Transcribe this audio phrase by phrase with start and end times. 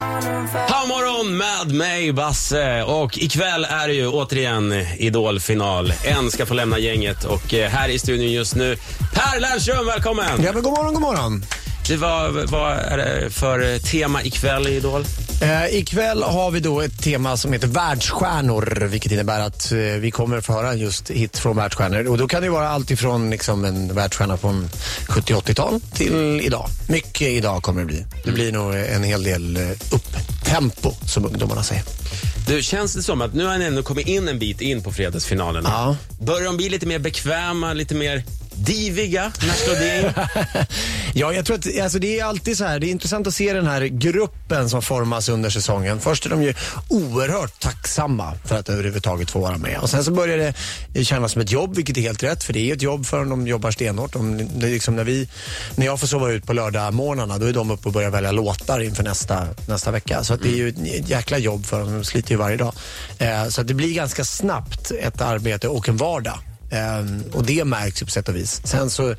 [0.00, 2.82] God morgon med mig, Basse.
[2.82, 5.92] Och ikväll är det ju återigen Idolfinal.
[6.04, 8.76] En ska få lämna gänget och eh, här i studion just nu,
[9.14, 10.42] Per Lernström, välkommen!
[10.42, 11.44] Ja, men god morgon, god morgon.
[11.88, 15.04] Det var, vad är det för tema ikväll i Idol?
[15.42, 20.10] Eh, ikväll har vi då ett tema som heter världsstjärnor, vilket innebär att eh, vi
[20.10, 22.06] kommer få höra just hit från världsstjärnor.
[22.06, 24.68] Och då kan det vara allt ifrån liksom, en världsstjärna från
[25.06, 26.68] 70-80-tal till idag.
[26.88, 28.04] Mycket idag kommer det bli.
[28.24, 31.84] Det blir nog en hel del eh, upptempo, som ungdomarna säger.
[32.48, 34.92] Du, känns det som att nu har ni ändå kommit in en bit in på
[34.92, 35.64] fredagsfinalen?
[35.66, 35.96] Ja.
[36.20, 38.24] Börjar de bli lite mer bekväma, lite mer
[38.58, 40.12] diviga när det in?
[41.14, 42.80] Ja, jag tror att alltså, det är alltid så här.
[42.80, 46.00] Det är intressant att se den här gruppen som formas under säsongen.
[46.00, 46.54] Först är de ju
[46.88, 49.78] oerhört tacksamma för att överhuvudtaget få vara med.
[49.78, 50.54] Och sen så börjar
[50.92, 52.44] det kännas som ett jobb, vilket är helt rätt.
[52.44, 54.12] För det är ett jobb för dem, de jobbar stenhårt.
[54.12, 55.28] De, det är liksom när, vi,
[55.74, 58.80] när jag får sova ut på lördagmorgnarna, då är de uppe och börjar välja låtar
[58.80, 60.24] inför nästa, nästa vecka.
[60.24, 61.92] Så att det är ju ett jäkla jobb för dem.
[61.92, 62.74] De sliter ju varje dag.
[63.18, 66.38] Eh, så att det blir ganska snabbt ett arbete och en vardag.
[66.76, 68.60] Um, och det märks ju på sätt och vis.
[68.64, 69.14] Sen så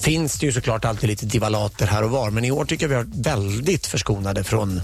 [0.00, 2.30] finns det ju såklart alltid lite divalater här och var.
[2.30, 4.80] Men i år tycker jag vi har varit väldigt förskonade från,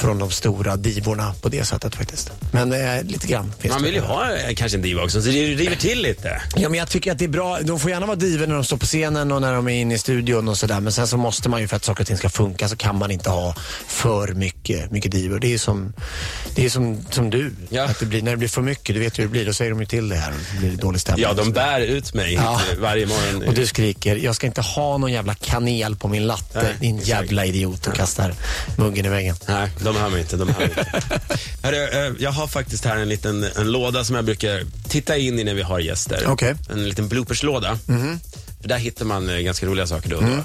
[0.00, 2.32] från de stora divorna på det sättet faktiskt.
[2.52, 5.28] Men eh, lite grann finns Man vill ju ha eh, kanske en diva också, så
[5.28, 6.42] det river till lite.
[6.56, 7.58] Ja, men jag tycker att det är bra.
[7.60, 9.94] De får gärna vara divor när de står på scenen och när de är inne
[9.94, 10.80] i studion och sådär.
[10.80, 12.98] Men sen så måste man ju för att saker och ting ska funka så kan
[12.98, 13.54] man inte ha
[13.86, 15.38] för mycket, mycket divor.
[15.38, 15.92] Det är som,
[16.54, 17.52] det är som, som du.
[17.68, 17.84] Ja.
[17.84, 19.46] Att det blir, när det blir för mycket, du vet hur det blir.
[19.46, 21.22] Då säger de ju till det här det blir dålig stämning.
[21.22, 22.60] Ja, de bär ut mig Ja.
[22.80, 23.48] varje morgon.
[23.48, 26.94] Och du skriker, jag ska inte ha någon jävla kanel på min latte, Nej, din
[26.98, 27.08] exakt.
[27.08, 28.34] jävla idiot och kastar
[28.76, 29.36] muggen i väggen.
[29.48, 30.36] Nej, de hör mig inte.
[30.36, 30.86] De hör inte.
[31.62, 35.38] Hörru, eh, jag har faktiskt här en liten en låda som jag brukar titta in
[35.38, 36.24] i när vi har gäster.
[36.26, 36.54] Okej.
[36.70, 37.78] En liten blooperslåda.
[38.60, 40.42] För där hittar man eh, ganska roliga saker då och då.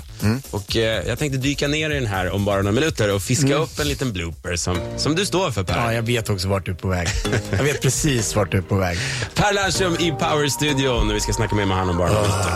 [0.51, 3.55] Och eh, jag tänkte dyka ner i den här om bara några minuter och fiska
[3.55, 5.77] upp en liten blooper som, som du står för Per.
[5.77, 7.07] Ja, jag vet också vart du är på väg.
[7.51, 8.97] Jag vet precis vart du är på väg.
[9.35, 11.13] Per Lernström i Power-studion.
[11.13, 12.51] Vi ska snacka mer med honom om bara några minuter.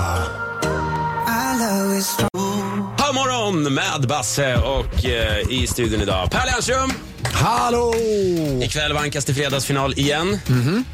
[2.98, 6.92] God morgon med Basse och eh, i studion idag Per Lernström.
[7.34, 7.94] Hallå!
[8.62, 10.40] Ikväll vankas till fredagsfinal igen.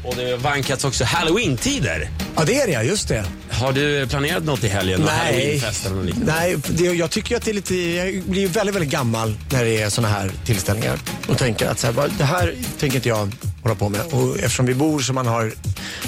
[0.04, 2.10] Och det vankas också halloween-tider.
[2.36, 3.24] Ja, det är det, just det.
[3.60, 5.00] Har du planerat något i helgen?
[5.00, 6.32] Någon Nej, Halloweenfest eller något liknande?
[6.32, 9.64] Nej det, jag tycker att det är lite, jag blir ju väldigt, väldigt gammal när
[9.64, 10.98] det är såna här tillställningar.
[11.28, 14.00] Och tänker att så här, bara, det här tänker inte jag hålla på med.
[14.00, 15.52] Och eftersom vi bor så man har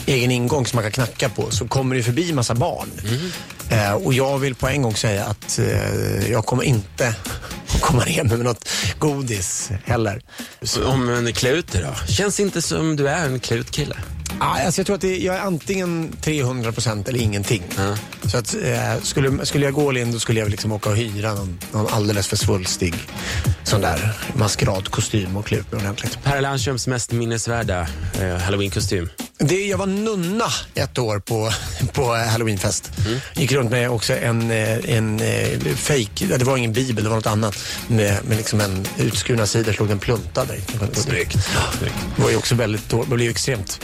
[0.06, 2.88] egen ingång som man kan knacka på så kommer det förbi massa barn.
[3.70, 7.08] Eh, och jag vill på en gång säga att eh, jag kommer inte
[7.74, 10.20] att komma ner med något godis heller.
[10.62, 12.12] Så Om en klä ut dig då?
[12.12, 13.96] Känns inte som du är en klä ut-kille.
[14.40, 17.62] Ah, alltså jag tror att det, jag är antingen 300% eller ingenting.
[17.76, 17.96] Ja.
[18.28, 20.96] Så att, eh, skulle, skulle jag gå all in då skulle jag liksom åka och
[20.96, 22.94] hyra någon, någon alldeles för svulstig
[23.64, 26.18] sån där maskeradkostym och klä ut mig ordentligt.
[26.24, 27.86] Per Lernströms mest minnesvärda
[28.20, 29.08] eh, halloween-kostym.
[29.38, 30.44] Det, jag var nunna
[30.74, 31.52] ett år på,
[31.92, 32.90] på halloweenfest.
[33.34, 37.16] Gick runt med också en, eh, en eh, fake, det var ingen bibel, det var
[37.16, 37.56] något annat.
[37.88, 40.60] Med, med liksom en utskurna sidor slog en plunta där.
[40.92, 41.36] Snyggt.
[42.16, 43.80] Det var ju också väldigt man blev extremt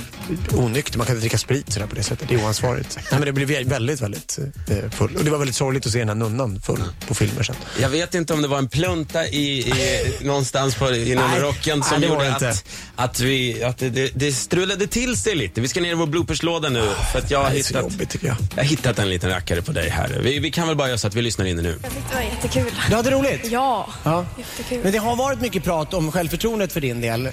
[0.54, 0.98] onykter.
[0.98, 2.28] Man kan inte dricka sprit sådär på det sättet.
[2.28, 2.96] Det är oansvarigt.
[2.96, 4.38] Nej, men det blev väldigt, väldigt
[4.70, 5.16] eh, full.
[5.16, 7.56] Och det var väldigt sorgligt att se den här nunnan full på filmer sen.
[7.80, 11.40] Jag vet inte om det var en plunta i, i, någonstans på, inom Nej.
[11.40, 12.64] rocken som Nej, gjorde att,
[12.96, 15.60] att, vi, att det, det, det strulade till sig lite.
[15.60, 18.10] Vi ska ner i vår blooperslåda nu för att jag har är så hittat, jobbigt
[18.10, 18.36] tycker jag.
[18.50, 20.20] jag har hittat en liten rackare på dig här.
[20.22, 21.78] Vi, vi kan väl bara göra så att vi lyssnar in det nu.
[21.82, 22.72] Jag tyckte det var jättekul.
[22.88, 23.40] Du hade roligt?
[23.50, 24.26] Ja, Ja.
[24.38, 24.80] jättekul.
[24.82, 27.26] Men det har varit mycket prat om självförtroendet för din del.
[27.26, 27.32] Eh,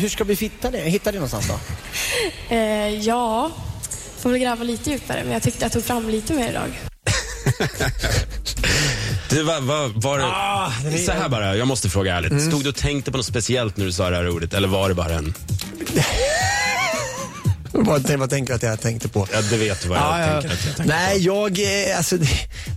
[0.00, 1.54] hur ska vi hitta det, hitta det någonstans då?
[2.48, 3.50] Eh, ja,
[4.18, 6.68] får väl gräva lite djupare, men jag tyckte jag tog fram lite mer idag.
[9.30, 11.04] Du, var, var, var det, Ah, det är- Mm.
[11.06, 12.42] så här bara, jag måste fråga ärligt.
[12.48, 14.88] Stod du och tänkte på något speciellt när du sa det här ordet eller var
[14.88, 15.34] det bara en...
[17.84, 19.28] Vad, vad tänker du att jag tänkte på?
[19.32, 20.40] Ja, det vet du vad jag Ja, ja.
[20.42, 21.58] tänker jag tänker Nej, jag,
[21.90, 22.28] eh, alltså, det,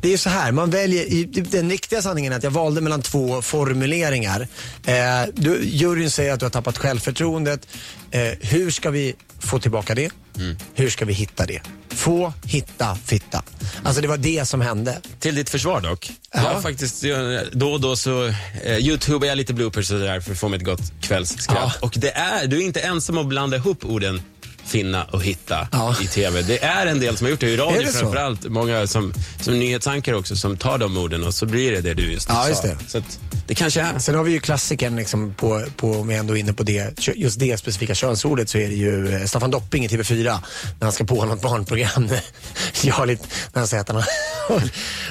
[0.01, 0.51] det är så här.
[0.51, 4.47] Man väljer, i- den riktiga sanningen är att jag valde mellan två formuleringar.
[4.85, 4.95] Eh,
[5.33, 7.67] du, juryn säger att du har tappat självförtroendet.
[8.11, 10.11] Eh, hur ska vi få tillbaka det?
[10.37, 10.57] Mm.
[10.73, 11.61] Hur ska vi hitta det?
[11.89, 13.43] Få, hitta, fitta.
[13.83, 14.97] Alltså det var det som hände.
[15.19, 16.11] Till ditt försvar dock.
[16.33, 16.53] Ja.
[16.53, 18.27] Jag faktiskt, jag- då och då så
[18.63, 21.57] eh, youtubar jag lite bloopers och sådär för att få mig ett gott kvällsskratt.
[21.81, 21.87] Ja.
[21.87, 24.21] Och det är, du är inte ensam om att blanda ihop orden
[24.65, 25.95] finna och hitta Ja.
[26.01, 26.41] i TV.
[26.41, 28.49] Det är en del som har gjort det i radio det framförallt.
[28.49, 32.11] Många som, som nyhetsankare också som tar de orden och så blir det det du
[32.11, 32.49] just Ja, sa.
[32.49, 33.01] just det.
[33.51, 33.99] Det kanske är.
[33.99, 37.07] Sen har vi ju klassikern, liksom, på, på, om jag ändå är inne på det,
[37.15, 40.37] just det specifika könsordet så är det ju eh, Staffan Dopping i TV4 när
[40.81, 42.09] han ska på något barnprogram.
[42.83, 44.63] Jag lite, när han säger att han har,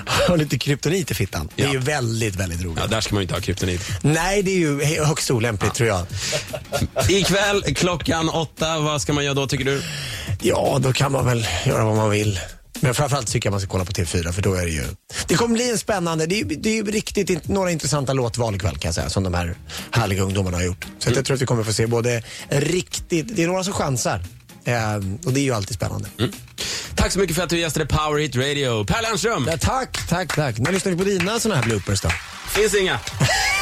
[0.29, 1.49] har lite kryptonit i fittan.
[1.57, 1.73] Det är Ja.
[1.73, 2.79] ju väldigt, väldigt roligt.
[2.81, 3.81] Ja, där ska man ju inte ha kryptonit.
[4.03, 6.07] Nej, det är ju högst olämpligt tror jag.
[7.09, 9.83] Ikväll klockan åtta, vad ska man göra då tycker du?
[10.41, 12.41] Ja, då kan man väl göra vad man vill.
[12.83, 14.85] Men framförallt tycker jag man ska kolla på TV4 för då är det ju...
[15.31, 18.79] Det kommer bli en spännande, det är, det är riktigt int- några intressanta låtval ikväll
[18.79, 19.55] kan jag säga som de här
[19.91, 20.87] härliga ungdomarna har gjort.
[20.99, 23.73] Så att jag tror att vi kommer få se både riktigt, det är några som
[23.73, 24.23] chansar.
[24.65, 26.09] Ehm, och det är ju alltid spännande.
[26.95, 28.85] Tack så mycket för att du gästade Power Hit Radio.
[28.85, 30.59] Per Lernström, Ja, tack, tack, tack.
[30.59, 32.09] När lyssnar vi på dina sådana här bloopers då?
[32.49, 32.99] finns inga.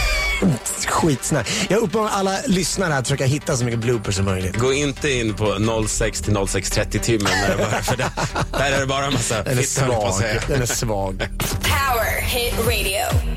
[0.87, 1.51] Skitsnack.
[1.69, 4.57] Jag uppmanar alla lyssnare att försöka hitta så mycket bloopers som möjligt.
[4.57, 7.33] Gå inte in på 06 till 06.30 timmen
[7.83, 8.07] för där,
[8.53, 10.23] där är det bara en massa Den är svag.
[10.49, 11.29] Den är svag.
[11.63, 13.29] Power Hit Radio.